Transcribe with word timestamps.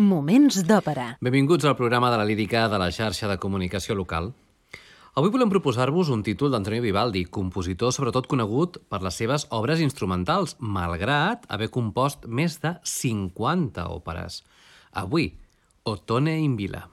Moments 0.00 0.62
d'òpera. 0.64 1.18
Benvinguts 1.20 1.66
al 1.68 1.74
programa 1.76 2.08
de 2.10 2.16
la 2.16 2.24
lírica 2.24 2.62
de 2.72 2.78
la 2.80 2.86
xarxa 2.88 3.28
de 3.28 3.36
comunicació 3.36 3.92
local. 3.92 4.30
Avui 5.12 5.28
volem 5.28 5.52
proposar-vos 5.52 6.08
un 6.08 6.22
títol 6.24 6.48
d'Antonio 6.48 6.80
Vivaldi, 6.80 7.26
compositor 7.28 7.92
sobretot 7.92 8.24
conegut 8.24 8.80
per 8.88 9.02
les 9.04 9.20
seves 9.20 9.44
obres 9.52 9.84
instrumentals, 9.84 10.56
malgrat 10.58 11.44
haver 11.52 11.68
compost 11.68 12.24
més 12.24 12.56
de 12.64 12.72
50 12.80 13.84
òperes. 13.92 14.40
Avui, 14.96 15.34
Ottone 15.84 16.40
in 16.40 16.56
Vila. 16.56 16.86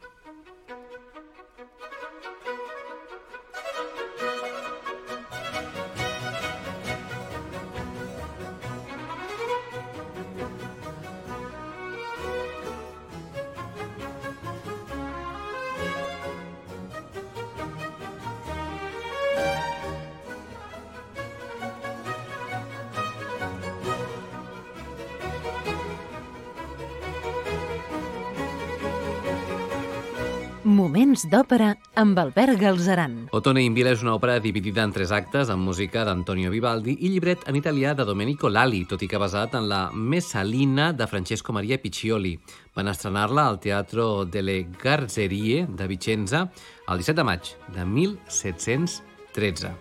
D'òpera 31.29 31.73
amb 31.99 32.17
Albert 32.17 32.57
Galzeran. 32.59 33.15
Ottone 33.35 33.61
in 33.61 33.75
Vila 33.77 33.91
és 33.93 34.01
una 34.01 34.15
òpera 34.17 34.39
dividida 34.41 34.81
en 34.81 34.93
tres 34.95 35.11
actes 35.13 35.51
amb 35.53 35.67
música 35.67 36.01
d'Antonio 36.07 36.49
Vivaldi 36.49 36.95
i 37.05 37.11
llibret 37.13 37.45
en 37.49 37.59
italià 37.59 37.93
de 37.93 38.05
Domenico 38.07 38.49
Lali, 38.49 38.81
tot 38.89 39.03
i 39.05 39.09
que 39.09 39.21
basat 39.21 39.53
en 39.59 39.69
la 39.69 39.81
Messalina 39.93 40.89
de 40.93 41.07
Francesco 41.07 41.53
Maria 41.53 41.77
Piccioli. 41.81 42.33
Van 42.75 42.89
estrenar-la 42.89 43.45
al 43.47 43.59
Teatro 43.61 44.25
delle 44.25 44.63
Garzerie 44.81 45.67
de 45.69 45.87
Vicenza 45.87 46.47
el 46.87 46.97
17 46.97 47.19
de 47.21 47.27
maig 47.27 47.53
de 47.75 47.85
1713. 47.85 49.75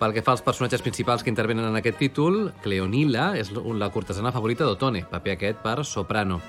Pel 0.00 0.14
que 0.16 0.22
fa 0.24 0.32
als 0.32 0.40
personatges 0.40 0.80
principals 0.80 1.22
que 1.22 1.28
intervenen 1.28 1.66
en 1.68 1.76
aquest 1.76 1.98
títol, 2.00 2.54
Cleonila 2.64 3.34
és 3.36 3.50
la 3.52 3.90
cortesana 3.92 4.32
favorita 4.32 4.64
d'Otone, 4.64 5.04
paper 5.10 5.34
aquest 5.36 5.60
per 5.60 5.84
soprano. 5.84 6.40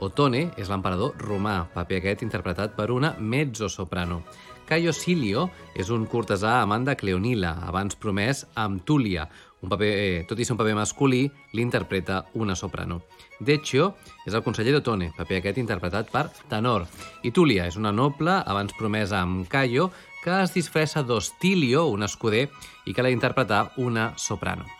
Otone 0.00 0.46
és 0.56 0.70
l'emperador 0.72 1.18
romà, 1.20 1.66
paper 1.74 2.00
aquest 2.00 2.24
interpretat 2.24 2.72
per 2.76 2.88
una 2.90 3.12
mezzo-soprano. 3.18 4.22
Caio 4.70 4.92
Silio 4.94 5.48
és 5.74 5.90
un 5.90 6.06
cortesà 6.06 6.60
amant 6.62 6.86
de 6.86 6.94
Cleonila, 6.96 7.56
abans 7.66 7.98
promès 7.98 8.44
amb 8.54 8.84
Túlia. 8.86 9.26
Un 9.60 9.68
paper, 9.68 9.90
eh, 9.90 10.24
tot 10.24 10.38
i 10.38 10.46
ser 10.46 10.54
un 10.54 10.60
paper 10.62 10.76
masculí, 10.78 11.24
l'interpreta 11.52 12.22
una 12.34 12.54
soprano. 12.54 13.02
Deccio 13.40 13.94
és 14.24 14.32
el 14.32 14.44
conseller 14.46 14.72
d'Otone, 14.72 15.12
paper 15.18 15.42
aquest 15.42 15.58
interpretat 15.58 16.08
per 16.10 16.30
tenor. 16.48 16.86
I 17.22 17.30
Túlia 17.30 17.66
és 17.66 17.76
una 17.76 17.92
noble, 17.92 18.40
abans 18.46 18.72
promesa 18.78 19.20
amb 19.20 19.48
Caio, 19.48 19.90
que 20.24 20.42
es 20.42 20.54
disfressa 20.54 21.02
d'Ostilio, 21.02 21.88
un 21.92 22.04
escuder, 22.04 22.48
i 22.86 22.94
que 22.94 23.02
la 23.02 23.10
interpreta 23.10 23.72
una 23.76 24.12
soprano. 24.16 24.79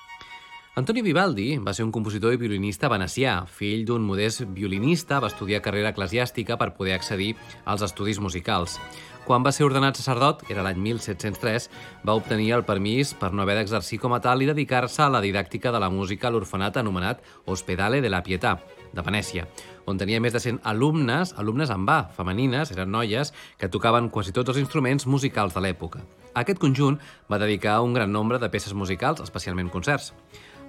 Antoni 0.78 1.02
Vivaldi 1.02 1.56
va 1.58 1.72
ser 1.74 1.82
un 1.82 1.90
compositor 1.90 2.30
i 2.30 2.38
violinista 2.38 2.86
venecià. 2.88 3.40
Fill 3.50 3.80
d'un 3.88 4.04
modest 4.06 4.44
violinista, 4.54 5.18
va 5.18 5.27
estudiar 5.27 5.58
carrera 5.64 5.90
eclesiàstica 5.90 6.54
per 6.60 6.68
poder 6.77 6.94
accedir 6.94 7.32
als 7.66 7.82
estudis 7.82 8.20
musicals. 8.22 8.77
Quan 9.27 9.42
va 9.42 9.50
ser 9.50 9.66
ordenat 9.66 9.98
sacerdot, 9.98 10.44
era 10.48 10.62
l'any 10.62 10.78
1703, 10.78 11.66
va 12.06 12.14
obtenir 12.14 12.52
el 12.54 12.62
permís 12.64 13.10
per 13.18 13.32
no 13.34 13.42
haver 13.42 13.58
d'exercir 13.58 13.98
com 13.98 14.14
a 14.14 14.20
tal 14.22 14.42
i 14.42 14.48
dedicar-se 14.48 15.02
a 15.02 15.10
la 15.10 15.20
didàctica 15.20 15.74
de 15.74 15.82
la 15.82 15.90
música 15.90 16.28
a 16.28 16.30
l'orfenat 16.30 16.78
anomenat 16.78 17.27
Hospedale 17.50 18.00
de 18.00 18.14
la 18.14 18.22
Pietà, 18.22 18.56
de 18.94 19.02
Venècia, 19.06 19.48
on 19.86 19.98
tenia 19.98 20.22
més 20.22 20.34
de 20.34 20.40
100 20.42 20.62
alumnes, 20.66 21.34
alumnes 21.38 21.70
en 21.70 21.84
va, 21.86 22.00
femenines, 22.14 22.70
eren 22.70 22.90
noies, 22.94 23.34
que 23.58 23.68
tocaven 23.68 24.08
quasi 24.08 24.32
tots 24.32 24.55
els 24.55 24.62
instruments 24.62 25.06
musicals 25.06 25.55
de 25.55 25.66
l'època. 25.66 26.06
A 26.30 26.44
aquest 26.44 26.62
conjunt 26.62 26.98
va 27.30 27.42
dedicar 27.42 27.80
un 27.82 27.94
gran 27.94 28.10
nombre 28.14 28.38
de 28.38 28.50
peces 28.50 28.74
musicals, 28.74 29.22
especialment 29.22 29.70
concerts. 29.70 30.12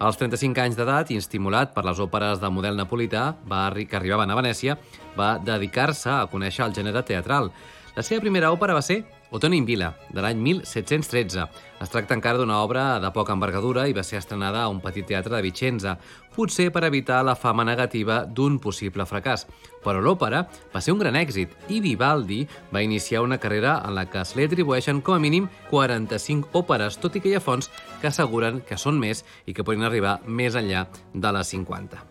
Als 0.01 0.17
35 0.17 0.57
anys 0.57 0.77
d'edat 0.79 1.11
i 1.13 1.17
estimulat 1.21 1.75
per 1.75 1.83
les 1.85 1.99
òperes 2.01 2.39
de 2.41 2.49
model 2.49 2.73
napolità 2.73 3.35
va, 3.45 3.67
que 3.69 3.97
arribaven 3.99 4.31
a 4.33 4.37
Venècia, 4.39 4.73
va 5.13 5.35
dedicar-se 5.37 6.09
a 6.09 6.25
conèixer 6.31 6.63
el 6.65 6.73
gènere 6.73 7.03
teatral. 7.05 7.51
La 7.93 8.01
seva 8.01 8.23
primera 8.23 8.49
òpera 8.49 8.73
va 8.73 8.81
ser 8.81 9.03
Ottone 9.31 9.55
in 9.55 9.63
Vila, 9.63 9.93
de 10.11 10.19
l'any 10.19 10.41
1713. 10.43 11.45
Es 11.79 11.91
tracta 11.93 12.17
encara 12.17 12.35
d'una 12.35 12.57
obra 12.65 12.97
de 12.99 13.13
poca 13.15 13.31
envergadura 13.31 13.85
i 13.87 13.93
va 13.95 14.03
ser 14.03 14.17
estrenada 14.19 14.65
a 14.65 14.67
un 14.67 14.81
petit 14.83 15.07
teatre 15.07 15.37
de 15.37 15.45
Vicenza, 15.45 15.93
potser 16.35 16.65
per 16.75 16.83
evitar 16.83 17.21
la 17.23 17.37
fama 17.39 17.63
negativa 17.63 18.25
d'un 18.27 18.57
possible 18.59 19.05
fracàs. 19.07 19.45
Però 19.85 20.03
l'òpera 20.03 20.43
va 20.73 20.81
ser 20.83 20.91
un 20.91 20.99
gran 20.99 21.15
èxit 21.15 21.71
i 21.71 21.79
Vivaldi 21.79 22.41
va 22.75 22.83
iniciar 22.83 23.23
una 23.23 23.39
carrera 23.39 23.77
en 23.87 23.95
la 23.95 24.03
que 24.11 24.25
se 24.27 24.35
li 24.35 24.49
atribueixen 24.49 24.99
com 24.99 25.15
a 25.15 25.23
mínim 25.23 25.47
45 25.69 26.51
òperes, 26.59 26.99
tot 26.99 27.15
i 27.15 27.23
que 27.23 27.31
hi 27.31 27.39
ha 27.39 27.45
fonts 27.47 27.71
que 28.01 28.11
asseguren 28.11 28.59
que 28.67 28.75
són 28.75 28.99
més 28.99 29.23
i 29.47 29.55
que 29.55 29.63
poden 29.63 29.87
arribar 29.87 30.19
més 30.27 30.59
enllà 30.59 30.89
de 31.15 31.35
les 31.39 31.55
50. 31.55 32.03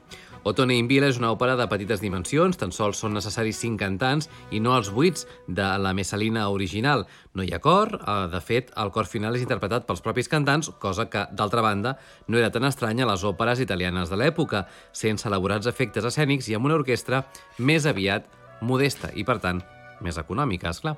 Ottone 0.43 0.73
in 0.81 0.87
Vila 0.89 1.11
és 1.11 1.19
una 1.21 1.29
òpera 1.35 1.53
de 1.59 1.67
petites 1.69 2.01
dimensions, 2.01 2.57
tan 2.57 2.71
sols 2.73 3.03
són 3.03 3.13
necessaris 3.13 3.59
5 3.61 3.77
cantants 3.81 4.31
i 4.51 4.61
no 4.65 4.73
els 4.73 4.89
8 4.89 5.27
de 5.53 5.67
la 5.85 5.93
Messalina 5.93 6.47
original. 6.49 7.05
No 7.37 7.45
hi 7.45 7.53
ha 7.53 7.61
cor, 7.61 7.93
eh, 8.01 8.15
de 8.33 8.41
fet, 8.41 8.71
el 8.81 8.93
cor 8.95 9.05
final 9.05 9.37
és 9.37 9.45
interpretat 9.45 9.85
pels 9.87 10.01
propis 10.01 10.33
cantants, 10.33 10.71
cosa 10.81 11.11
que, 11.13 11.27
d'altra 11.37 11.61
banda, 11.61 11.99
no 12.27 12.39
era 12.41 12.51
tan 12.51 12.65
estranya 12.65 13.05
a 13.05 13.11
les 13.13 13.25
òperes 13.25 13.61
italianes 13.61 14.09
de 14.09 14.17
l'època, 14.17 14.65
sense 14.93 15.29
elaborats 15.29 15.69
efectes 15.69 16.09
escènics 16.09 16.49
i 16.49 16.57
amb 16.57 16.71
una 16.71 16.81
orquestra 16.81 17.27
més 17.59 17.85
aviat 17.85 18.25
modesta 18.63 19.13
i, 19.13 19.25
per 19.29 19.41
tant, 19.45 19.61
més 20.01 20.17
econòmica, 20.17 20.73
esclar. 20.73 20.97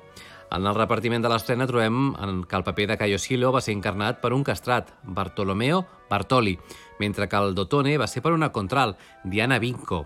En 0.53 0.67
el 0.69 0.75
repartiment 0.77 1.23
de 1.23 1.29
l'estrena 1.31 1.65
trobem 1.65 2.11
que 2.45 2.57
el 2.59 2.63
paper 2.65 2.85
de 2.91 2.97
Caio 3.01 3.17
Silo 3.17 3.49
va 3.55 3.61
ser 3.65 3.73
encarnat 3.73 4.19
per 4.21 4.35
un 4.35 4.43
castrat, 4.45 4.91
Bartolomeo 5.01 5.79
Bartoli, 6.11 6.53
mentre 6.99 7.25
que 7.27 7.39
el 7.41 7.55
d'Otone 7.57 7.95
va 7.97 8.07
ser 8.07 8.21
per 8.21 8.35
una 8.35 8.51
contral, 8.53 8.93
Diana 9.23 9.57
Vinco. 9.57 10.03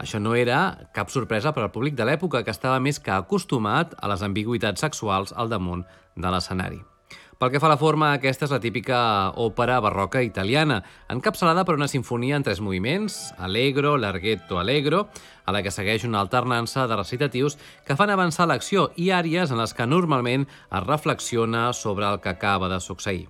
Això 0.00 0.18
no 0.18 0.32
era 0.34 0.88
cap 0.96 1.12
sorpresa 1.12 1.52
per 1.52 1.66
al 1.66 1.74
públic 1.74 1.98
de 1.98 2.06
l'època, 2.08 2.40
que 2.40 2.54
estava 2.56 2.80
més 2.80 3.02
que 3.04 3.12
acostumat 3.12 3.92
a 4.00 4.08
les 4.08 4.24
ambigüitats 4.24 4.80
sexuals 4.80 5.36
al 5.36 5.52
damunt 5.52 5.84
de 6.16 6.32
l'escenari. 6.32 6.80
Pel 7.42 7.50
que 7.50 7.58
fa 7.58 7.66
a 7.66 7.72
la 7.72 7.78
forma, 7.80 8.12
aquesta 8.14 8.46
és 8.46 8.52
la 8.54 8.60
típica 8.62 8.96
òpera 9.42 9.80
barroca 9.82 10.20
italiana, 10.22 10.76
encapçalada 11.10 11.64
per 11.66 11.74
una 11.74 11.88
sinfonia 11.90 12.36
en 12.38 12.44
tres 12.46 12.60
moviments, 12.62 13.16
allegro, 13.34 13.96
larghetto, 13.98 14.60
allegro, 14.60 15.08
a 15.42 15.50
la 15.50 15.64
que 15.66 15.72
segueix 15.74 16.04
una 16.06 16.20
alternança 16.22 16.86
de 16.86 17.00
recitatius 17.00 17.58
que 17.82 17.96
fan 17.98 18.14
avançar 18.14 18.46
l'acció 18.46 18.92
i 18.94 19.10
àries 19.10 19.50
en 19.50 19.58
les 19.58 19.74
que 19.74 19.88
normalment 19.90 20.46
es 20.46 20.86
reflexiona 20.86 21.72
sobre 21.74 22.06
el 22.06 22.20
que 22.22 22.30
acaba 22.30 22.70
de 22.70 22.78
succeir. 22.78 23.26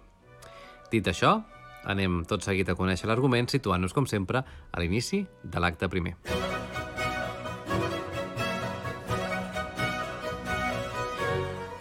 Dit 0.93 1.09
això, 1.09 1.39
anem 1.89 2.27
tot 2.29 2.45
seguit 2.45 2.69
a 2.69 2.77
conèixer 2.77 3.09
l'argument 3.09 3.49
situant-nos, 3.49 3.97
com 3.97 4.05
sempre, 4.05 4.45
a 4.45 4.85
l'inici 4.85 5.25
de 5.41 5.65
l'acte 5.65 5.89
primer. 5.89 6.19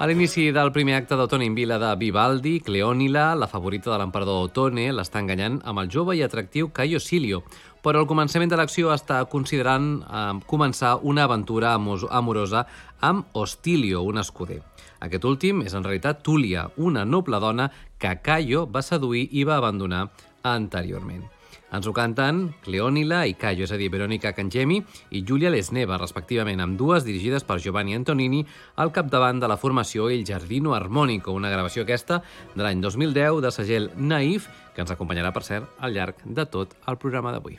A 0.01 0.07
l'inici 0.09 0.47
del 0.49 0.71
primer 0.73 0.95
acte 0.97 1.13
d'Otone 1.13 1.45
in 1.45 1.53
Vila 1.53 1.75
de 1.77 1.91
Vivaldi, 1.93 2.55
Cleònila, 2.65 3.35
la 3.37 3.45
favorita 3.45 3.91
de 3.91 3.99
l'emperador 4.01 4.47
Otone, 4.47 4.87
l'està 4.97 5.19
enganyant 5.21 5.59
amb 5.61 5.77
el 5.77 5.91
jove 5.93 6.15
i 6.17 6.23
atractiu 6.25 6.71
Caio 6.73 6.97
Silio, 6.97 7.43
però 7.85 8.01
al 8.01 8.07
començament 8.09 8.49
de 8.49 8.57
l'acció 8.57 8.89
està 8.95 9.19
considerant 9.29 9.91
eh, 10.01 10.23
començar 10.49 10.95
una 11.05 11.27
aventura 11.29 11.75
amorosa 11.75 12.63
amb 12.99 13.37
Ostilio, 13.37 14.01
un 14.01 14.17
escuder. 14.23 14.57
Aquest 15.05 15.27
últim 15.29 15.61
és 15.67 15.75
en 15.77 15.85
realitat 15.85 16.25
Túlia, 16.25 16.65
una 16.77 17.05
noble 17.05 17.37
dona 17.37 17.69
que 18.01 18.15
Caio 18.25 18.65
va 18.65 18.81
seduir 18.81 19.27
i 19.29 19.45
va 19.45 19.61
abandonar 19.61 20.07
anteriorment. 20.41 21.29
Ens 21.71 21.87
ho 21.87 21.93
canten 21.95 22.49
Cleònila 22.65 23.21
i 23.29 23.37
Caio, 23.39 23.63
és 23.63 23.71
a 23.71 23.77
dir, 23.79 23.87
Verónica 23.93 24.33
Cangemi 24.35 24.81
i 25.15 25.21
Giulia 25.23 25.51
Lesneva, 25.53 25.95
respectivament, 26.01 26.59
amb 26.59 26.75
dues 26.79 27.07
dirigides 27.07 27.47
per 27.47 27.61
Giovanni 27.63 27.95
Antonini 27.95 28.43
al 28.75 28.91
capdavant 28.91 29.39
de 29.39 29.47
la 29.47 29.59
formació 29.61 30.09
El 30.11 30.25
Giardino 30.27 30.75
Armónico, 30.75 31.31
una 31.31 31.53
gravació 31.53 31.87
aquesta 31.87 32.19
de 32.55 32.65
l'any 32.65 32.83
2010 32.83 33.39
de 33.47 33.55
segell 33.55 33.91
Naif, 33.95 34.51
que 34.75 34.83
ens 34.83 34.91
acompanyarà, 34.91 35.31
per 35.31 35.47
cert, 35.47 35.71
al 35.79 35.95
llarg 35.95 36.19
de 36.25 36.47
tot 36.51 36.75
el 36.91 36.99
programa 36.99 37.31
d'avui. 37.31 37.55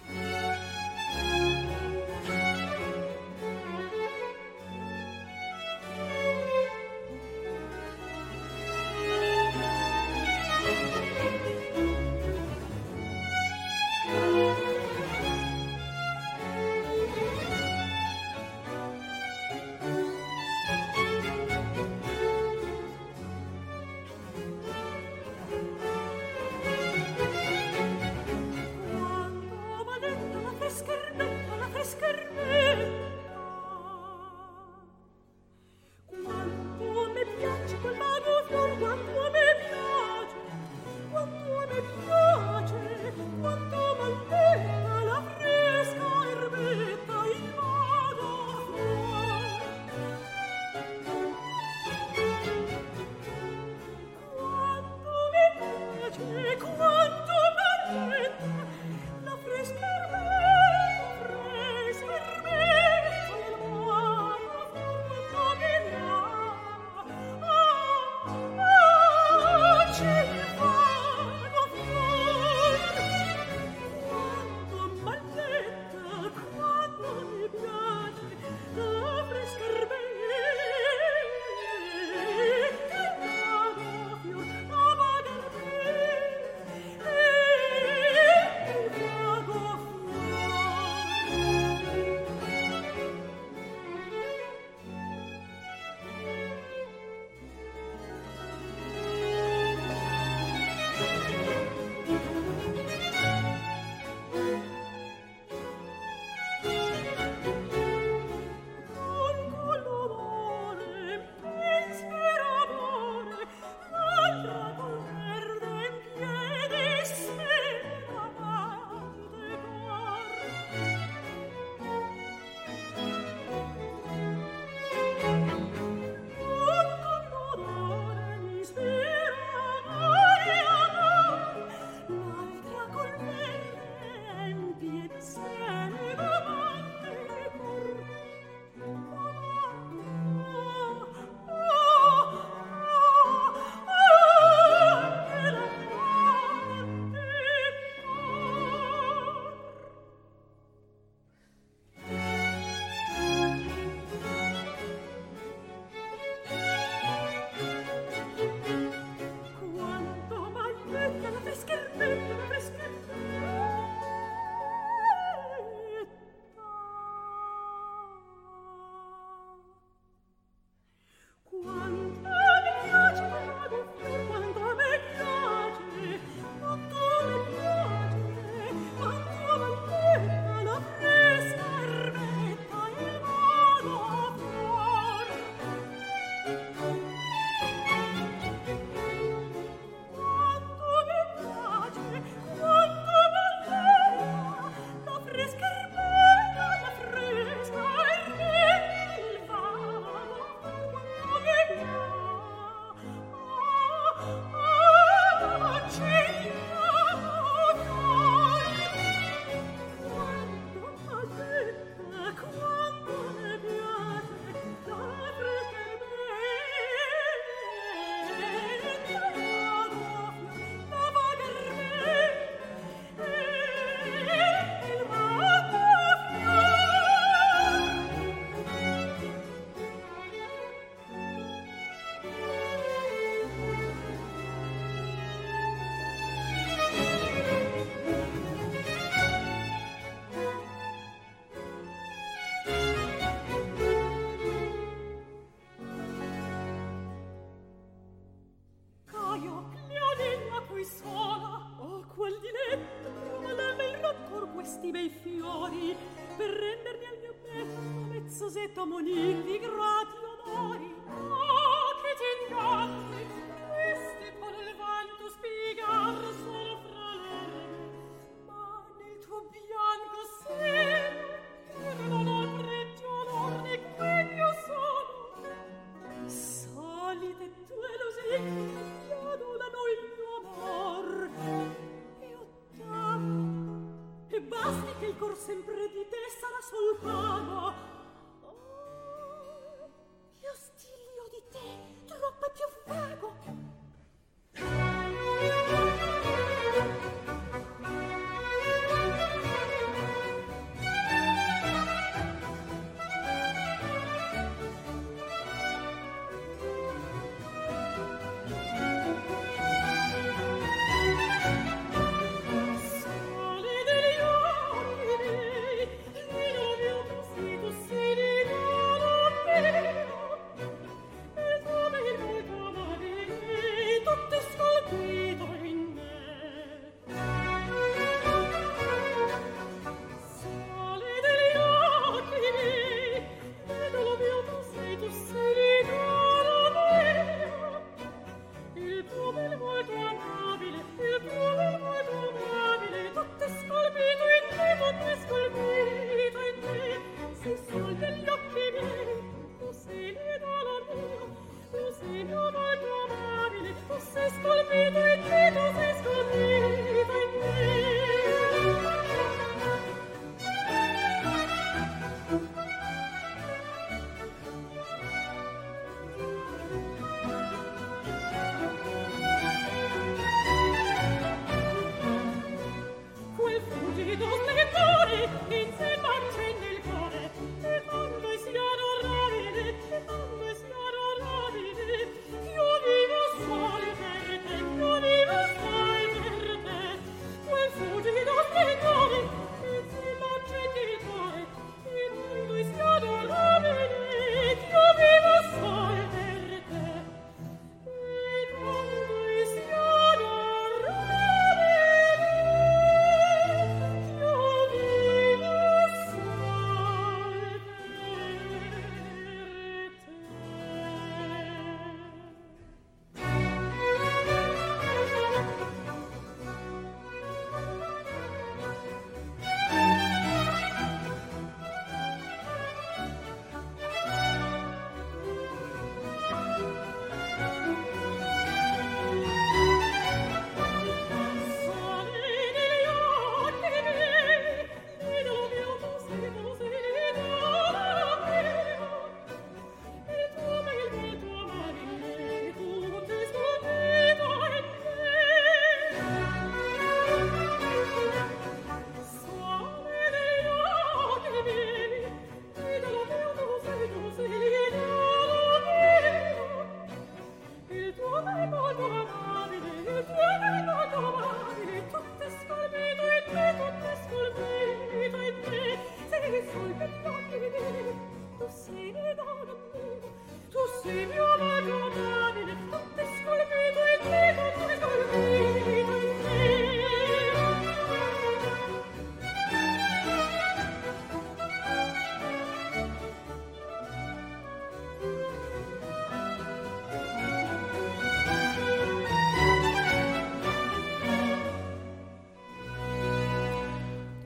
bei 254.92 255.08
fiori 255.08 255.96
per 256.36 256.50
rendermi 256.50 257.04
al 257.06 257.18
mio 257.18 257.34
petto 257.42 257.80
mezzo 258.10 258.50
setto 258.50 258.84
monir 258.84 259.42
di 259.42 259.58
grati 259.58 260.16
onori 260.44 260.94
oh 261.08 261.32
ah, 261.32 261.96
che 262.02 262.12
t'inganni 262.20 263.21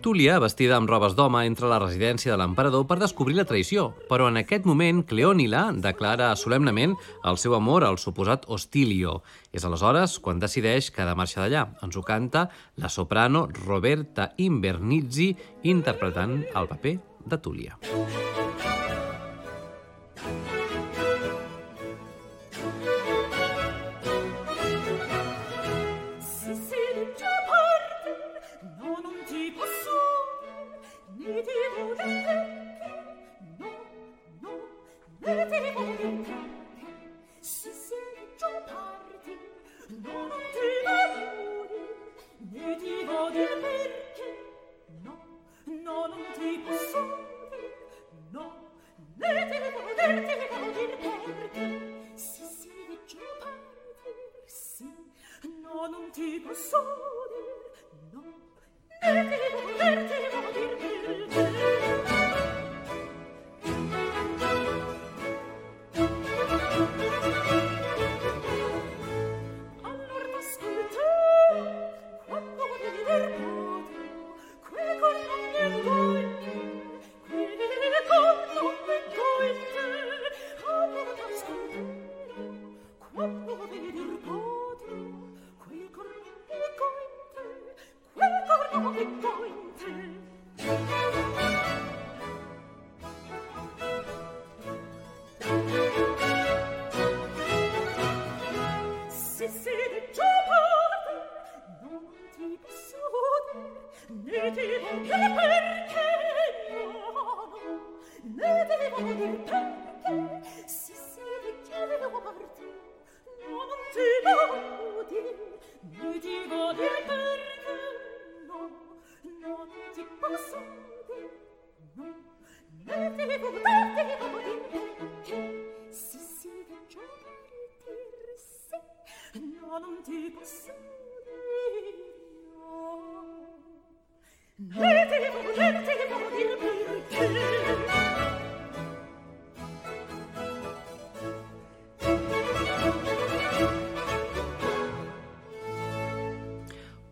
Túlia, 0.07 0.37
vestida 0.39 0.77
amb 0.79 0.87
robes 0.87 1.17
d'home, 1.19 1.41
entra 1.49 1.67
a 1.67 1.71
la 1.73 1.81
residència 1.83 2.31
de 2.31 2.37
l'emperador 2.39 2.85
per 2.87 3.01
descobrir 3.01 3.35
la 3.35 3.45
traïció, 3.49 3.89
però 4.07 4.29
en 4.31 4.39
aquest 4.39 4.63
moment 4.71 5.01
Cleònila 5.03 5.65
declara 5.83 6.29
solemnament 6.39 6.95
el 7.27 7.41
seu 7.43 7.57
amor 7.59 7.83
al 7.83 7.99
suposat 7.99 8.47
Hostilio. 8.47 9.17
És 9.51 9.67
aleshores 9.67 10.21
quan 10.23 10.39
decideix 10.39 10.93
que 10.95 11.03
ha 11.03 11.09
de 11.11 11.19
marxar 11.19 11.43
d'allà. 11.43 11.65
Ens 11.83 11.99
ho 11.99 12.07
canta 12.07 12.47
la 12.79 12.87
soprano 12.87 13.49
Roberta 13.65 14.31
Invernizzi 14.47 15.33
interpretant 15.75 16.39
el 16.55 16.71
paper 16.71 16.97
de 17.27 17.43
Túlia. 17.43 17.75
Música 17.91 18.36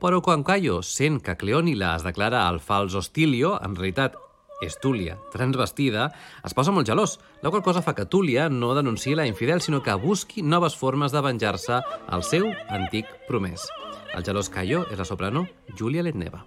Però 0.04 0.18
quan 0.20 0.42
Caio 0.44 0.82
sent 0.84 1.22
que 1.24 1.32
Cleònila 1.40 1.94
es 1.96 2.02
declara 2.04 2.42
el 2.50 2.58
fals 2.60 2.92
Hostilio, 2.98 3.54
en 3.64 3.72
realitat 3.78 4.18
és 4.60 4.76
Túlia, 4.82 5.14
transvestida, 5.32 6.10
es 6.44 6.52
posa 6.52 6.74
molt 6.76 6.90
gelós, 6.90 7.16
la 7.40 7.48
qual 7.48 7.64
cosa 7.64 7.80
fa 7.80 7.94
que 7.96 8.04
Túlia 8.04 8.50
no 8.52 8.74
denunciï 8.76 9.16
la 9.16 9.24
infidel, 9.30 9.64
sinó 9.64 9.80
que 9.80 9.96
busqui 9.96 10.44
noves 10.44 10.76
formes 10.76 11.16
de 11.16 11.24
venjar-se 11.24 11.80
al 11.80 12.26
seu 12.34 12.50
antic 12.68 13.08
promès. 13.30 13.64
El 14.12 14.28
gelós 14.28 14.52
Caio 14.52 14.84
és 14.90 15.00
la 15.00 15.08
soprano 15.08 15.48
Júlia 15.72 16.04
Letneva. 16.04 16.44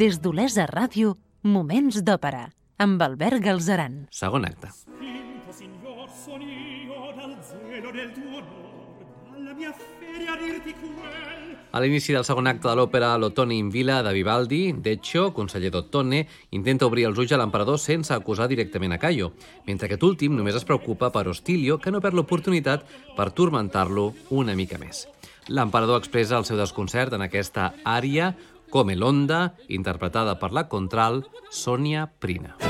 Des 0.00 0.16
d'Olesa 0.24 0.64
Ràdio, 0.64 1.10
Moments 1.44 1.98
d'Òpera, 2.06 2.46
amb 2.80 3.02
Albert 3.04 3.42
Galzeran. 3.44 3.98
Segon 4.16 4.46
acte. 4.48 4.70
Spinto, 4.72 5.52
signor, 5.52 6.06
son 6.22 6.40
io 6.40 7.10
dal 7.18 7.34
zelo 7.44 7.92
del 7.92 8.08
tuo 8.14 8.38
onor, 8.38 9.02
dalla 9.34 9.52
mia 9.58 9.74
feria 9.76 10.38
dirti 10.40 10.72
quel. 10.72 11.52
A 11.70 11.84
l'inici 11.84 12.16
del 12.16 12.24
segon 12.24 12.48
acte 12.48 12.70
de 12.70 12.74
l'òpera 12.80 13.12
L'Ottone 13.20 13.58
in 13.60 13.68
Vila 13.68 14.00
de 14.02 14.14
Vivaldi, 14.16 14.62
Deccio, 14.72 15.34
conseller 15.36 15.68
d'Ottone, 15.74 16.24
intenta 16.56 16.88
obrir 16.88 17.04
els 17.10 17.20
ulls 17.20 17.36
a 17.36 17.42
l'emperador 17.42 17.76
sense 17.78 18.16
acusar 18.16 18.48
directament 18.48 18.96
a 18.96 19.02
Caio, 19.02 19.34
mentre 19.68 19.86
que 19.86 19.98
aquest 20.00 20.08
últim 20.08 20.32
només 20.32 20.56
es 20.56 20.64
preocupa 20.64 21.12
per 21.12 21.28
Ostilio, 21.28 21.76
que 21.76 21.92
no 21.92 22.00
perd 22.00 22.16
l'oportunitat 22.16 22.88
per 23.18 23.34
turmentar-lo 23.36 24.14
una 24.30 24.56
mica 24.56 24.80
més. 24.80 25.04
L'emperador 25.50 25.98
expressa 25.98 26.38
el 26.38 26.44
seu 26.46 26.56
desconcert 26.56 27.14
en 27.16 27.24
aquesta 27.24 27.72
ària 27.84 28.34
Come 28.70 28.94
l'onda, 28.94 29.56
interpretada 29.66 30.36
per 30.38 30.52
la 30.54 30.68
contral 30.70 31.24
Sònia 31.50 32.06
Prina. 32.06 32.69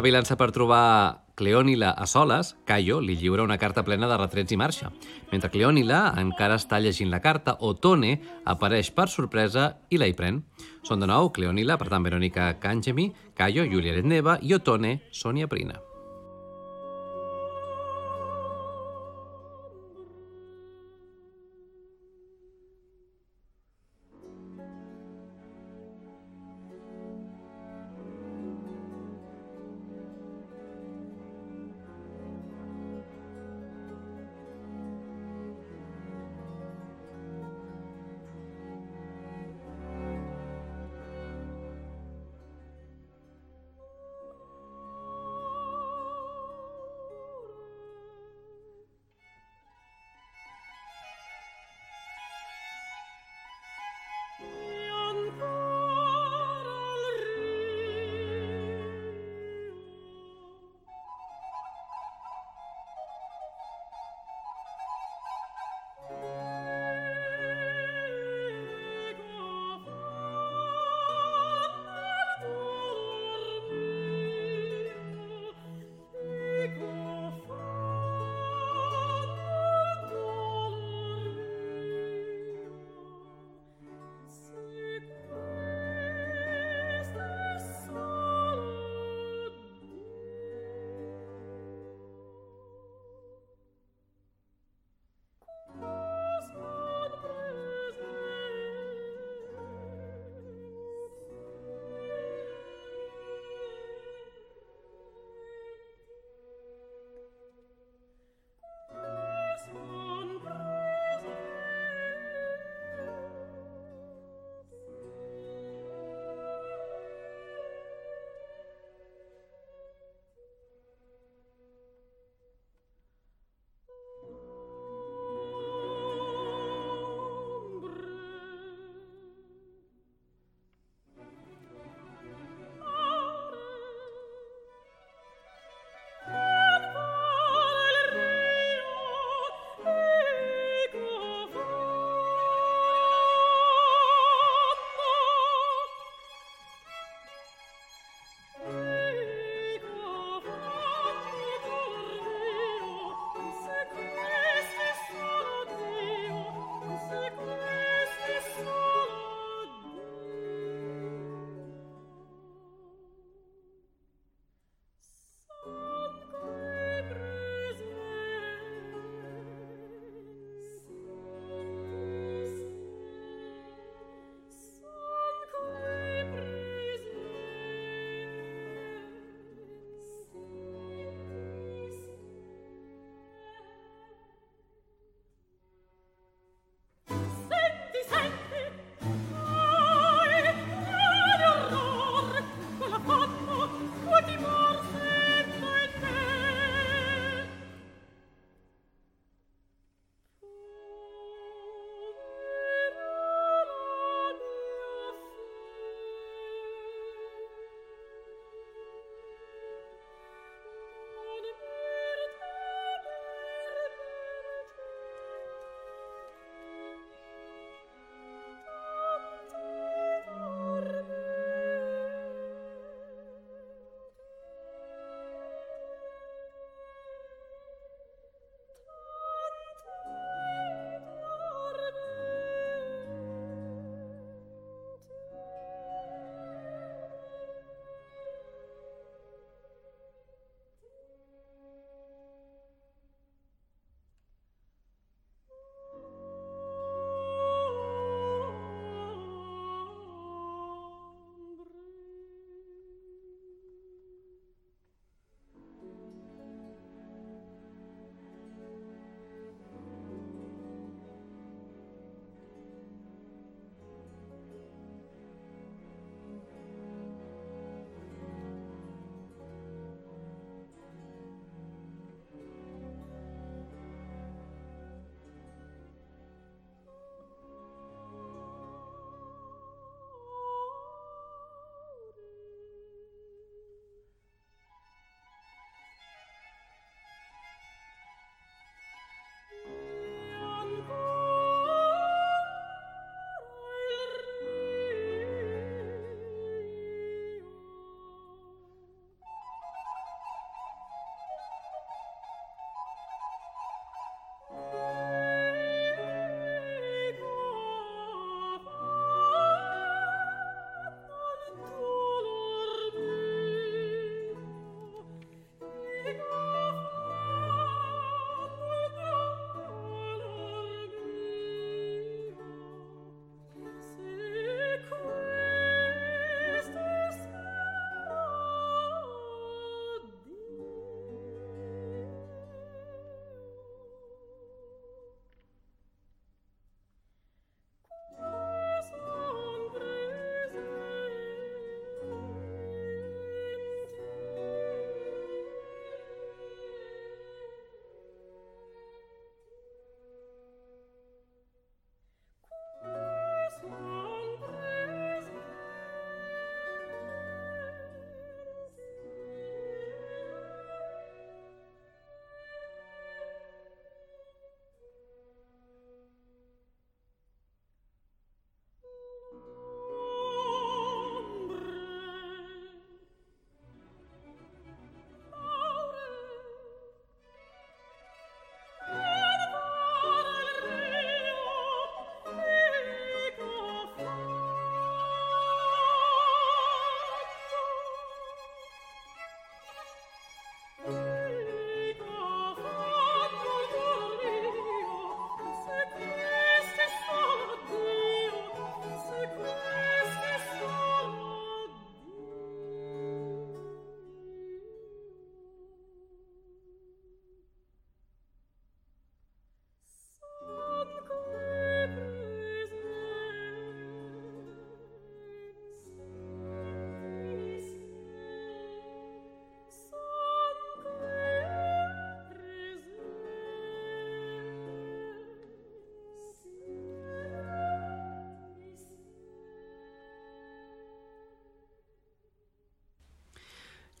Espavilant-se 0.00 0.32
per 0.40 0.46
trobar 0.48 1.24
Cleònila 1.36 1.90
a 1.92 2.06
soles, 2.08 2.54
Caio 2.64 3.02
li 3.04 3.18
lliura 3.20 3.44
una 3.44 3.58
carta 3.60 3.82
plena 3.84 4.08
de 4.08 4.16
retrets 4.16 4.54
i 4.54 4.56
marxa. 4.56 4.88
Mentre 5.28 5.50
Cleònila 5.52 5.98
encara 6.22 6.56
està 6.56 6.78
llegint 6.80 7.12
la 7.12 7.20
carta, 7.20 7.58
Otone 7.60 8.14
apareix 8.48 8.88
per 8.96 9.10
sorpresa 9.12 9.66
i 9.92 10.00
la 10.00 10.08
hi 10.08 10.16
pren. 10.16 10.40
Són 10.88 11.04
de 11.04 11.10
nou 11.12 11.28
Cleònila, 11.36 11.76
per 11.76 11.90
tant, 11.92 12.08
Verónica 12.08 12.48
Cangemi, 12.64 13.10
Caio, 13.36 13.68
Júlia 13.68 14.00
Letneva 14.00 14.40
i 14.40 14.56
Otone, 14.56 15.02
Sònia 15.12 15.52
Prina. 15.52 15.76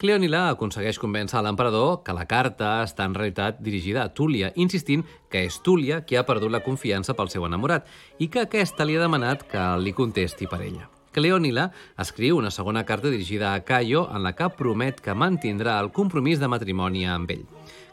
Cleònila 0.00 0.46
aconsegueix 0.48 0.96
convèncer 0.96 1.42
l'emperador 1.44 1.98
que 2.06 2.14
la 2.16 2.24
carta 2.24 2.70
està 2.86 3.04
en 3.04 3.12
realitat 3.12 3.58
dirigida 3.60 4.06
a 4.06 4.12
Túlia, 4.16 4.48
insistint 4.56 5.02
que 5.28 5.42
és 5.44 5.58
Túlia 5.60 5.98
qui 6.08 6.16
ha 6.16 6.24
perdut 6.24 6.48
la 6.54 6.62
confiança 6.64 7.12
pel 7.18 7.28
seu 7.28 7.44
enamorat 7.44 7.84
i 8.16 8.30
que 8.32 8.46
aquesta 8.46 8.86
li 8.88 8.96
ha 8.96 9.02
demanat 9.04 9.44
que 9.50 9.66
li 9.84 9.92
contesti 9.92 10.48
per 10.48 10.62
ella. 10.64 10.88
Cleònila 11.12 11.66
escriu 12.00 12.38
una 12.40 12.52
segona 12.54 12.86
carta 12.88 13.12
dirigida 13.12 13.52
a 13.52 13.60
Caio 13.60 14.06
en 14.08 14.24
la 14.24 14.32
que 14.38 14.48
promet 14.56 15.02
que 15.04 15.12
mantindrà 15.12 15.76
el 15.84 15.92
compromís 15.92 16.40
de 16.40 16.48
matrimoni 16.48 17.04
amb 17.04 17.34
ell. 17.36 17.44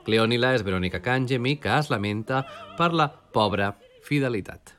Cleònila 0.08 0.54
és 0.56 0.64
Verònica 0.64 1.04
Càngemi, 1.04 1.58
que 1.60 1.76
es 1.76 1.92
lamenta 1.92 2.46
per 2.80 2.94
la 2.96 3.12
pobra 3.12 3.74
fidelitat. 4.08 4.78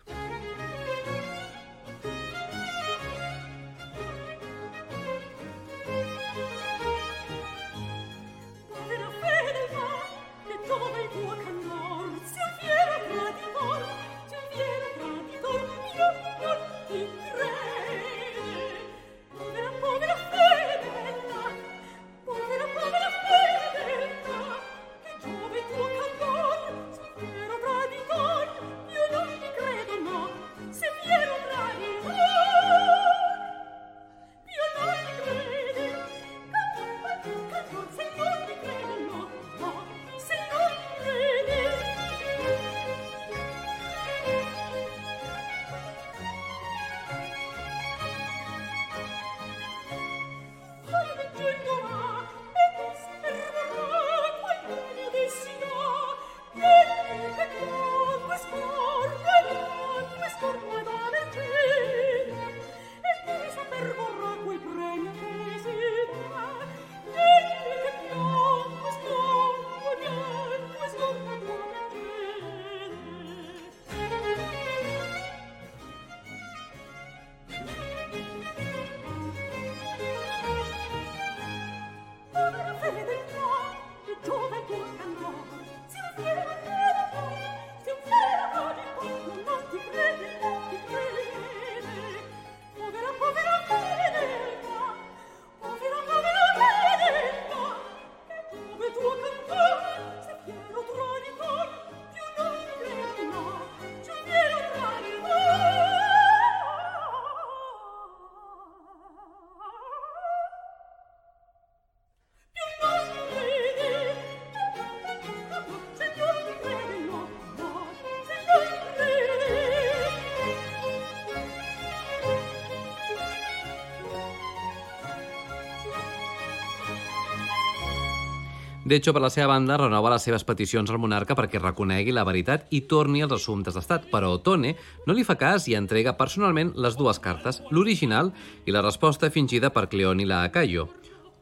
De 128.88 128.96
hecho, 128.96 129.12
per 129.12 129.20
la 129.20 129.28
seva 129.28 129.50
banda, 129.50 129.76
renova 129.76 130.08
les 130.14 130.22
seves 130.24 130.46
peticions 130.48 130.88
al 130.88 130.96
monarca 130.96 131.34
perquè 131.36 131.60
reconegui 131.60 132.14
la 132.16 132.22
veritat 132.24 132.70
i 132.72 132.78
torni 132.88 133.20
als 133.20 133.34
assumptes 133.36 133.74
d'estat, 133.76 134.06
però 134.08 134.30
Otone 134.38 134.70
no 135.04 135.12
li 135.12 135.26
fa 135.28 135.34
cas 135.36 135.66
i 135.68 135.74
entrega 135.76 136.14
personalment 136.16 136.70
les 136.72 136.96
dues 136.96 137.20
cartes, 137.20 137.58
l'original 137.68 138.30
i 138.64 138.72
la 138.72 138.80
resposta 138.80 139.28
fingida 139.28 139.68
per 139.76 139.90
Cleònila 139.92 140.40
a 140.40 140.48
Caio. 140.54 140.86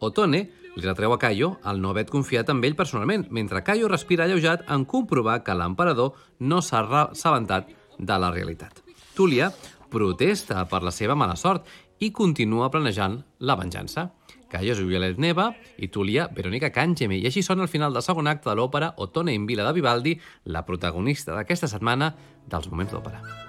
Otone 0.02 0.40
li 0.74 0.82
retreu 0.82 1.14
a 1.14 1.20
Caio 1.22 1.52
el 1.70 1.78
no 1.78 1.94
haver 1.94 2.08
confiat 2.10 2.50
en 2.50 2.64
ell 2.66 2.74
personalment, 2.74 3.28
mentre 3.30 3.62
Caio 3.62 3.86
respira 3.94 4.26
alleujat 4.26 4.66
en 4.66 4.82
comprovar 4.82 5.44
que 5.46 5.54
l'emperador 5.54 6.18
no 6.40 6.58
s'ha 6.58 6.82
assabentat 7.04 7.70
de 7.96 8.18
la 8.18 8.32
realitat. 8.34 8.82
Túlia 9.14 9.52
protesta 9.88 10.66
per 10.66 10.82
la 10.82 10.90
seva 10.90 11.14
mala 11.14 11.38
sort 11.38 11.70
i 12.02 12.10
continua 12.10 12.72
planejant 12.74 13.20
la 13.38 13.54
venjança. 13.54 14.10
Caio 14.50 14.76
és 14.76 14.82
Violet 14.82 15.18
Neva 15.18 15.50
i 15.78 15.88
Túlia 15.92 16.28
Verónica 16.34 16.70
Càngeme. 16.74 17.18
I 17.18 17.26
així 17.30 17.42
sona 17.42 17.66
el 17.66 17.72
final 17.72 17.96
del 17.96 18.04
segon 18.06 18.30
acte 18.30 18.50
de 18.50 18.56
l'òpera 18.58 18.92
Ottone 19.02 19.34
in 19.34 19.46
Vila 19.46 19.66
de 19.66 19.74
Vivaldi, 19.76 20.16
la 20.44 20.64
protagonista 20.68 21.34
d'aquesta 21.34 21.70
setmana 21.70 22.14
dels 22.46 22.70
Moments 22.70 22.94
d'Òpera. 22.94 23.45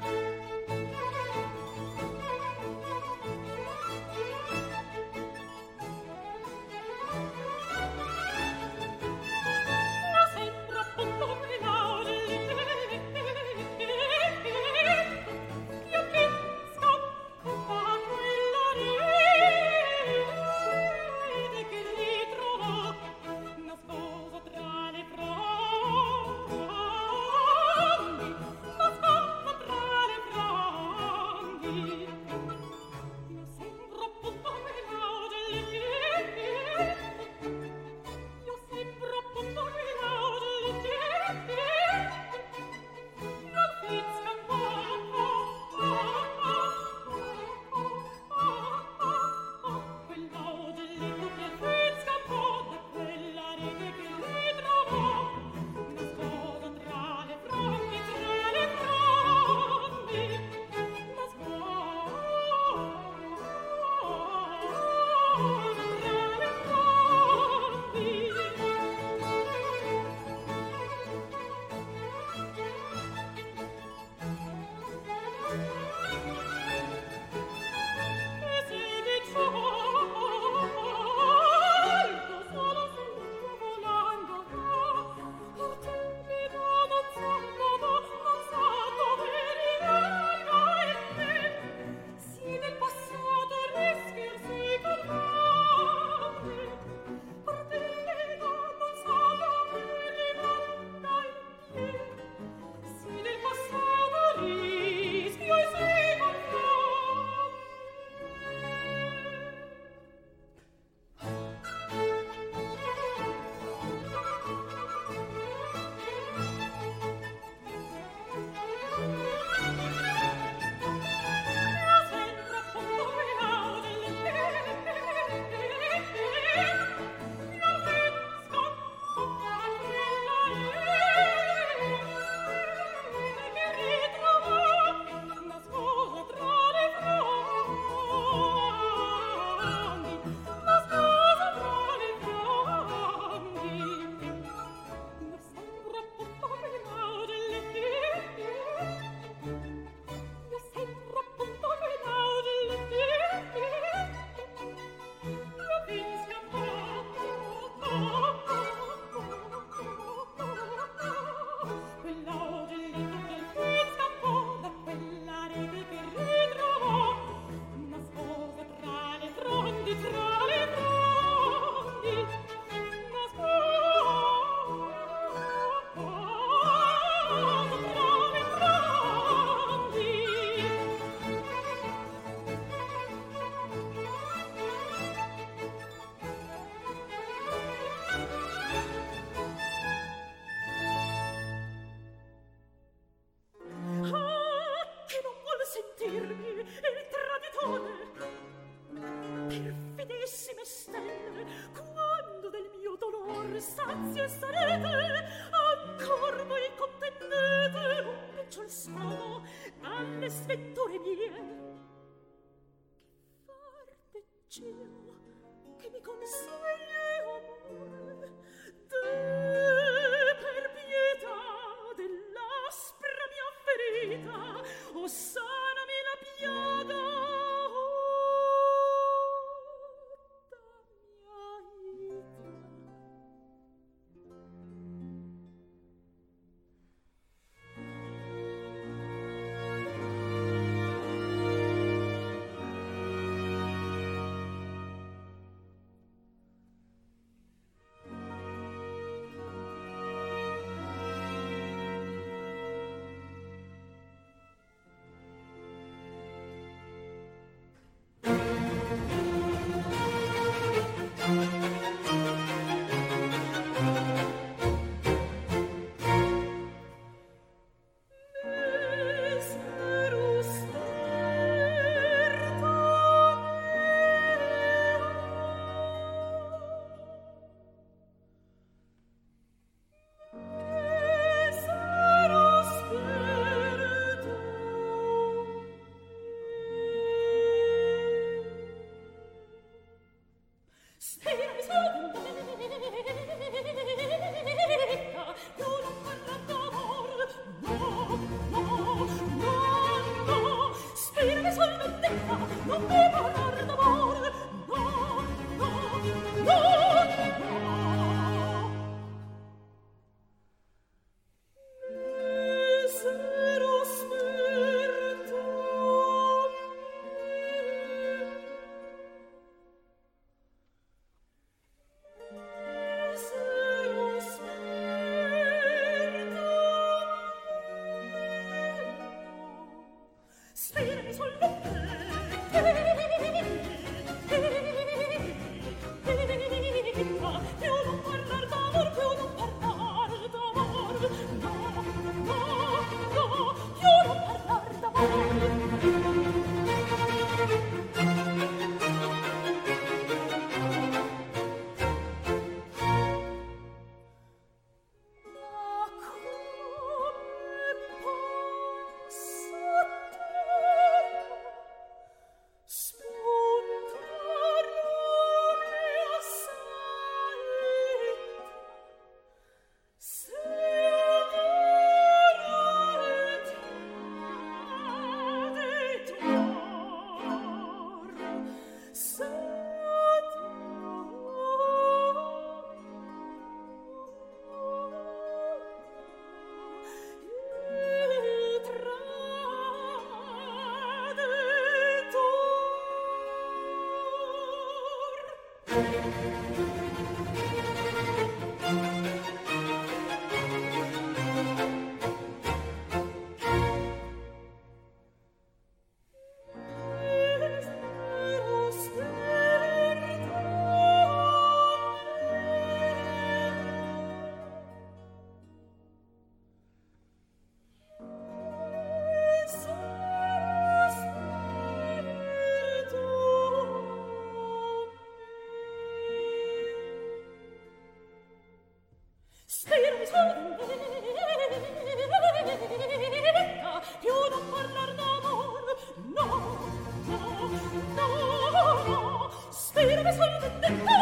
Moments 439.97 440.17
d'òpera. 440.19 440.37
Signor, 440.67 440.85
lasciami 440.85 440.96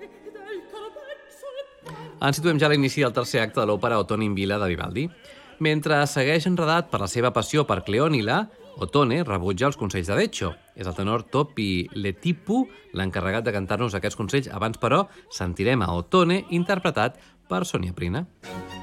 e 0.00 0.62
caro 0.70 0.88
pezzo 0.94 1.46
le 1.56 1.64
parli. 1.84 2.08
Ens 2.20 2.40
situem 2.40 2.58
ja 2.58 2.66
a 2.66 2.72
l'inici 2.72 3.04
del 3.04 3.12
tercer 3.12 3.42
acte 3.42 3.60
de 3.60 3.66
l'òpera 3.68 4.00
Otone 4.00 4.24
in 4.24 4.34
Vila 4.34 4.58
de 4.58 4.70
Vivaldi. 4.72 5.04
Mentre 5.60 6.00
segueix 6.08 6.46
enredat 6.48 6.88
per 6.88 7.02
la 7.02 7.08
seva 7.10 7.34
passió 7.36 7.66
per 7.68 7.82
Cleònila, 7.84 8.40
Otone 8.80 9.20
rebutja 9.28 9.68
els 9.68 9.76
consells 9.76 10.08
de 10.08 10.16
Deccio. 10.16 10.54
És 10.72 10.88
el 10.88 10.96
tenor 10.96 11.26
Topi 11.28 11.90
Letipu 12.00 12.62
l'encarregat 12.96 13.44
de 13.44 13.52
cantar-nos 13.52 13.96
aquests 13.98 14.16
consells. 14.16 14.48
Abans, 14.48 14.80
però, 14.80 15.04
sentirem 15.28 15.84
a 15.84 15.92
Otone 16.00 16.46
interpretat 16.48 17.20
per 17.50 17.66
Sonia 17.68 17.92
Prina. 17.92 18.24
tutto 18.40 18.79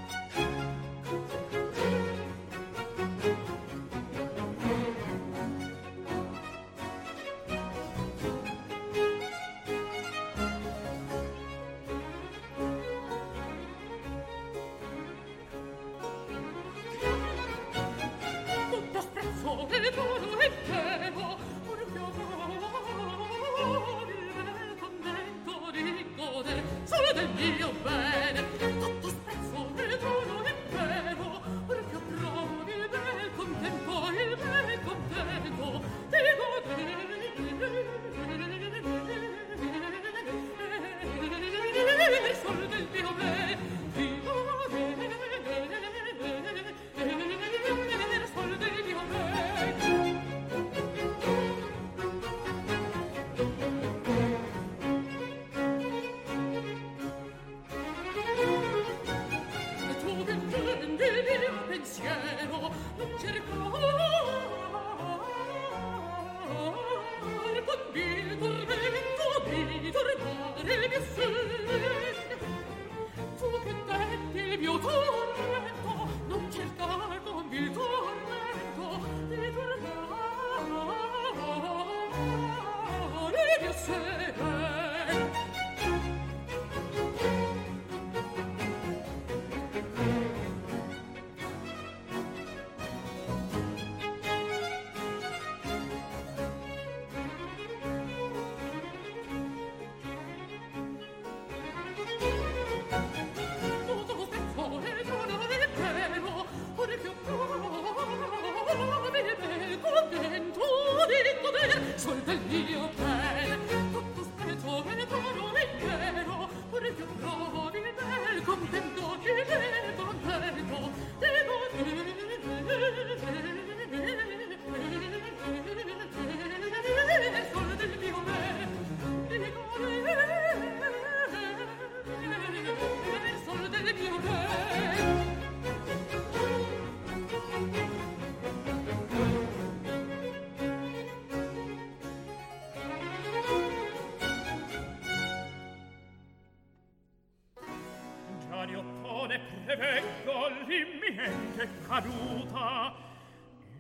caduta 151.98 152.94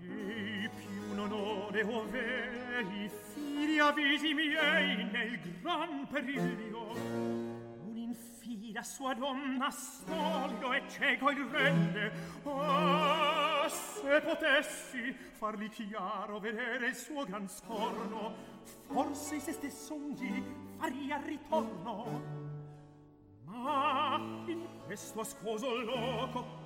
e 0.02 0.70
più 0.76 1.14
non 1.14 1.32
ode 1.32 1.82
i 1.82 3.10
fili 3.34 3.78
avvisi 3.78 4.34
miei 4.34 5.04
nel 5.04 5.40
gran 5.62 6.08
periglio 6.08 6.94
un'infida 7.86 8.82
sua 8.82 9.14
donna 9.14 9.70
stolio 9.70 10.74
e 10.74 10.82
cieco 10.90 11.30
il 11.30 11.46
rende. 11.46 12.12
Ah 12.44 13.66
oh, 13.66 13.70
se 13.70 14.22
potessi 14.22 15.16
farli 15.38 15.70
chiaro 15.70 16.40
vedere 16.40 16.88
il 16.88 16.96
suo 16.96 17.24
gran 17.24 17.48
scorno 17.48 18.34
forse 18.88 19.40
se 19.40 19.52
stesso 19.52 19.94
un 19.94 20.16
dì 20.16 20.44
faria 20.78 21.22
ritorno. 21.24 22.46
Ma 23.44 24.20
in 24.48 24.66
questo 24.86 25.20
ascoso 25.20 25.76
loco 25.76 26.57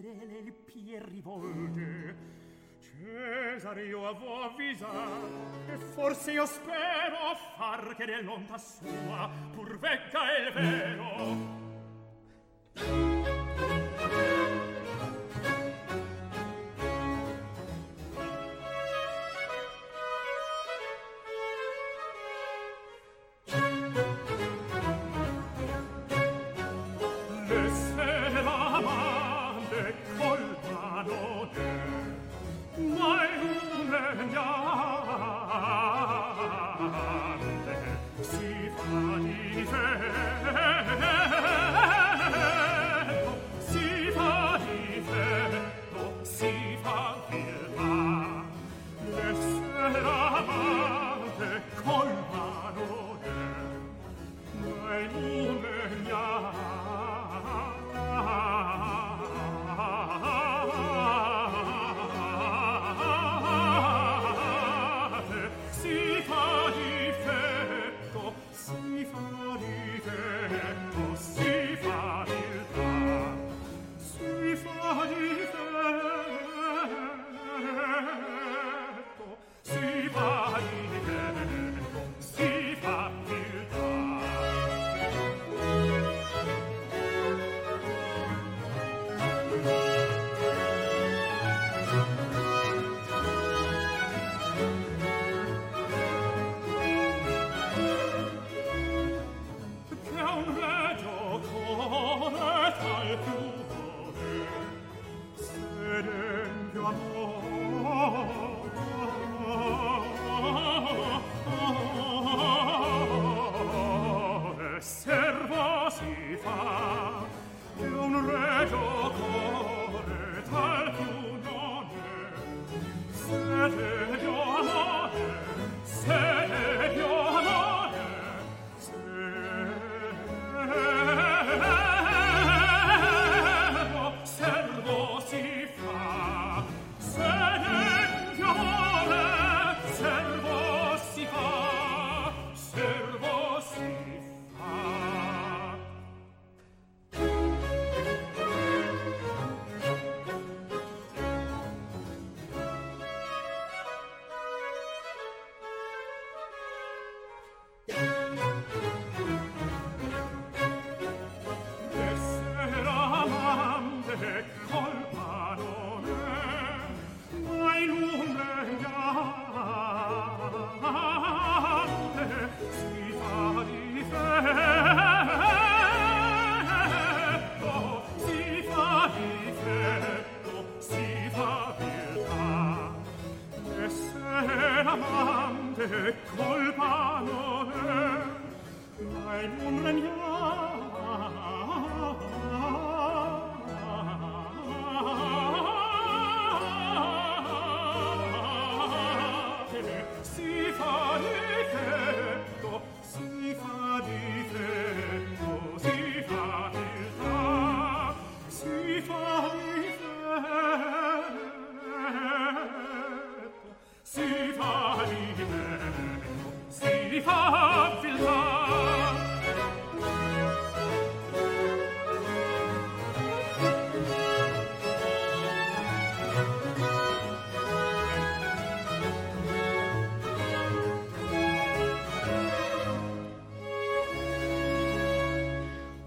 crele 0.00 0.38
il 0.38 0.52
pie 0.52 1.02
rivolge 1.04 2.36
Cesare 2.80 3.84
io 3.86 4.06
avevo 4.08 4.42
avvisar 4.42 5.22
e 5.68 5.76
forse 5.76 6.32
io 6.32 6.46
spero 6.46 7.34
far 7.56 7.96
che 7.96 8.04
nell'onta 8.04 8.56
sua 8.58 9.28
pur 9.52 9.78
vecca 9.78 10.20
il 10.36 10.52
vero 10.52 11.56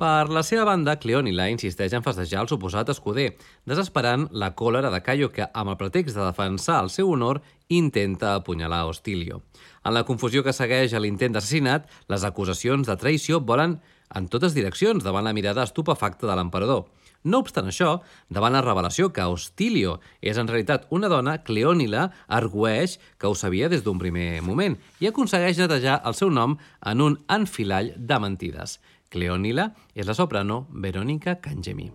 Per 0.01 0.31
la 0.33 0.41
seva 0.41 0.63
banda, 0.65 0.95
Cleonila 0.97 1.43
insisteix 1.53 1.93
en 1.93 2.01
festejar 2.01 2.39
el 2.41 2.47
suposat 2.49 2.87
escuder, 2.89 3.35
desesperant 3.69 4.23
la 4.33 4.47
còlera 4.57 4.89
de 4.89 4.97
Caio 5.05 5.27
que, 5.29 5.45
amb 5.45 5.69
el 5.69 5.77
pretext 5.77 6.17
de 6.17 6.23
defensar 6.25 6.79
el 6.81 6.89
seu 6.89 7.11
honor, 7.13 7.43
intenta 7.69 8.31
apunyalar 8.33 8.87
Hostilio. 8.89 9.43
En 9.85 9.93
la 9.93 10.01
confusió 10.07 10.41
que 10.41 10.55
segueix 10.57 10.95
a 10.97 11.01
l'intent 11.03 11.35
d'assassinat, 11.35 11.85
les 12.09 12.25
acusacions 12.25 12.89
de 12.89 12.95
traïció 12.97 13.43
volen 13.45 13.77
en 14.09 14.25
totes 14.25 14.57
direccions 14.57 15.05
davant 15.05 15.27
la 15.29 15.35
mirada 15.37 15.67
estupefacta 15.69 16.25
de 16.25 16.39
l'emperador. 16.39 16.87
No 17.21 17.43
obstant 17.43 17.67
això, 17.69 17.99
davant 18.33 18.55
la 18.55 18.63
revelació 18.65 19.11
que 19.13 19.27
Hostilio 19.29 19.99
és 20.25 20.39
en 20.41 20.49
realitat 20.49 20.87
una 20.89 21.11
dona, 21.13 21.35
Cleònila 21.45 22.07
argueix 22.25 22.97
que 23.21 23.29
ho 23.29 23.37
sabia 23.37 23.69
des 23.69 23.85
d'un 23.85 24.01
primer 24.01 24.41
moment 24.41 24.79
i 24.97 25.11
aconsegueix 25.11 25.61
netejar 25.61 25.99
el 26.09 26.17
seu 26.17 26.33
nom 26.33 26.57
en 26.81 27.05
un 27.05 27.19
enfilall 27.29 27.93
de 27.95 28.19
mentides. 28.25 28.79
Cleonila 29.11 29.75
es 29.93 30.05
la 30.07 30.13
soprano 30.13 30.67
Verónica 30.71 31.41
Cangemi. 31.41 31.91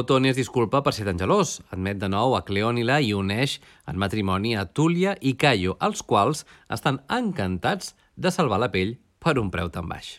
Otoni 0.00 0.30
es 0.30 0.38
disculpa 0.38 0.80
per 0.80 0.94
ser 0.96 1.04
tan 1.04 1.18
gelós, 1.20 1.58
admet 1.74 1.98
de 2.00 2.08
nou 2.08 2.32
a 2.36 2.40
Cleònila 2.46 3.00
i 3.04 3.12
uneix 3.12 3.58
en 3.90 4.00
matrimoni 4.00 4.54
a 4.56 4.64
Túlia 4.64 5.12
i 5.20 5.34
Caio, 5.36 5.76
els 5.84 6.00
quals 6.00 6.46
estan 6.72 7.02
encantats 7.20 7.92
de 8.16 8.32
salvar 8.32 8.62
la 8.64 8.72
pell 8.72 8.96
per 9.20 9.36
un 9.42 9.52
preu 9.52 9.68
tan 9.68 9.90
baix. 9.90 10.16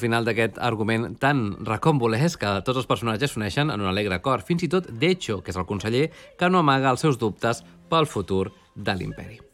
Final 0.00 0.26
d'aquest 0.26 0.58
argument 0.58 1.12
tan 1.20 1.44
recòmbolès 1.66 2.38
que 2.40 2.54
tots 2.66 2.82
els 2.82 2.88
personatges 2.90 3.34
s'uneixen 3.34 3.70
en 3.70 3.84
un 3.84 3.90
alegre 3.90 4.16
acord, 4.18 4.46
fins 4.46 4.64
i 4.64 4.72
tot 4.72 4.88
Decho, 4.90 5.42
que 5.44 5.52
és 5.54 5.60
el 5.60 5.68
conseller, 5.68 6.08
que 6.38 6.50
no 6.50 6.64
amaga 6.64 6.90
els 6.94 7.04
seus 7.06 7.20
dubtes 7.20 7.62
pel 7.90 8.08
futur 8.08 8.48
de 8.74 8.96
l'imperi. 8.96 9.49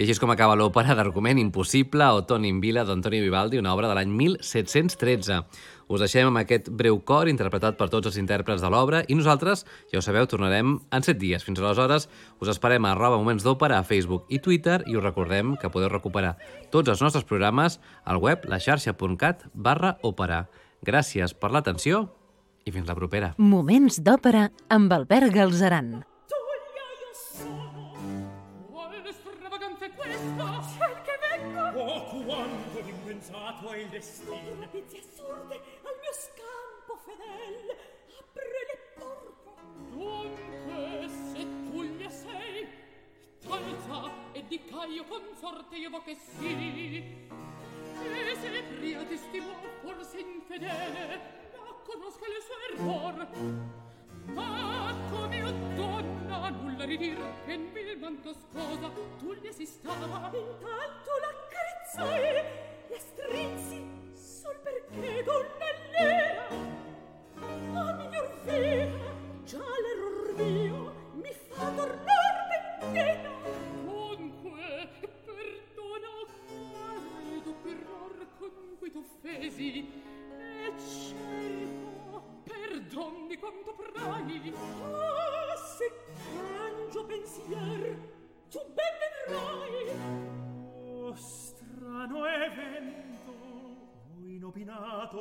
I 0.00 0.04
així 0.06 0.14
és 0.14 0.20
com 0.22 0.30
acaba 0.32 0.54
l'òpera 0.56 0.94
d'argument 0.96 1.36
impossible 1.36 2.06
Ottone 2.16 2.48
in 2.48 2.56
Vila 2.62 2.86
d'Antonio 2.88 3.20
Vivaldi, 3.20 3.58
una 3.60 3.74
obra 3.74 3.90
de 3.90 3.98
l'any 3.98 4.08
1713. 4.08 5.36
Us 5.92 6.00
deixem 6.00 6.30
amb 6.30 6.40
aquest 6.40 6.70
breu 6.72 7.02
cor 7.04 7.28
interpretat 7.28 7.76
per 7.76 7.90
tots 7.92 8.08
els 8.08 8.16
intèrprets 8.16 8.64
de 8.64 8.70
l'obra 8.72 9.02
i 9.12 9.18
nosaltres, 9.18 9.66
ja 9.92 10.00
ho 10.00 10.06
sabeu, 10.06 10.24
tornarem 10.24 10.78
en 10.80 11.04
set 11.04 11.20
dies. 11.20 11.44
Fins 11.44 11.60
aleshores, 11.60 12.08
us 12.40 12.48
esperem 12.48 12.88
a 12.88 12.94
arroba 12.94 13.20
moments 13.20 13.44
d'òpera 13.44 13.76
a 13.76 13.84
Facebook 13.84 14.24
i 14.32 14.40
Twitter 14.40 14.78
i 14.88 14.96
us 14.96 15.04
recordem 15.04 15.58
que 15.60 15.68
podeu 15.68 15.92
recuperar 15.92 16.38
tots 16.72 16.88
els 16.88 17.04
nostres 17.04 17.28
programes 17.28 17.76
al 18.08 18.24
web 18.24 18.48
laxarxa.cat 18.48 19.50
barra 19.52 19.98
òpera. 20.00 20.46
Gràcies 20.80 21.36
per 21.36 21.52
l'atenció 21.52 22.06
i 22.64 22.72
fins 22.72 22.88
la 22.88 22.96
propera. 22.96 23.34
Moments 23.36 24.00
d'òpera 24.00 24.48
amb 24.72 24.96
Albert 24.96 25.36
Galzeran. 25.36 25.98
Destino! 33.90 34.54
Notizie 34.54 35.00
assurde 35.00 35.54
al 35.54 35.96
mio 36.00 36.12
scampo 36.12 36.96
fedel. 37.04 37.76
Apre 38.18 38.60
le 38.70 38.78
porte. 38.94 39.50
Dunque, 39.90 41.08
se 41.32 41.40
tu 41.70 41.82
gli 41.82 42.08
sei, 42.08 42.68
talza 43.40 44.10
e 44.32 44.46
di 44.46 44.64
Caio 44.64 45.04
consorte 45.04 45.76
io 45.76 45.90
vo 45.90 46.02
che 46.02 46.16
sì. 46.16 47.18
E 48.02 48.36
se 48.40 48.62
pria 48.78 49.02
testimò 49.04 49.52
forse 49.82 50.20
infedele, 50.20 51.50
ma 51.56 51.74
conosca 51.84 52.26
il 52.26 52.42
suo 52.42 52.56
error. 52.70 53.28
Ma 54.26 54.94
come 55.10 55.42
o 55.42 55.50
donna 55.74 56.48
nulla 56.50 56.84
ridir 56.84 57.18
che 57.44 57.52
in 57.52 57.72
vil 57.72 57.98
manto 57.98 58.32
sposa 58.32 58.90
tu 59.18 59.34
gli 59.34 59.50
si 59.50 59.66
stava. 59.66 60.30
Intanto 60.32 61.10
la 61.20 61.32
strinsi 61.90 62.69
che 64.92 65.22
dolore 65.24 65.69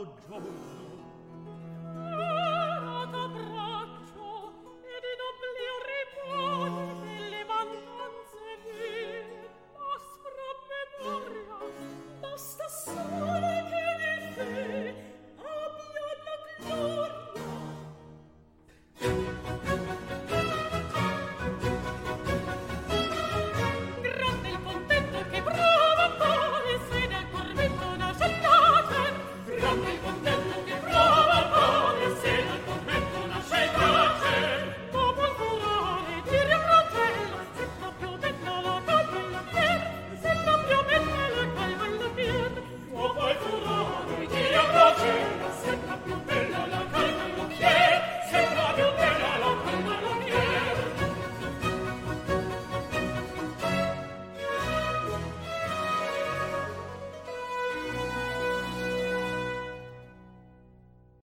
Oh, 0.01 0.88